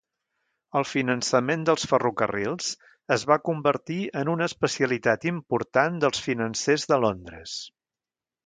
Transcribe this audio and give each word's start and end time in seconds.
El 0.79 0.85
finançament 0.91 1.65
dels 1.69 1.85
ferrocarrils 1.91 2.71
es 3.17 3.27
va 3.33 3.37
convertir 3.49 3.99
en 4.23 4.33
una 4.35 4.49
especialitat 4.53 5.29
important 5.33 6.03
dels 6.07 6.27
financers 6.31 6.89
de 6.95 7.01
Londres. 7.07 7.59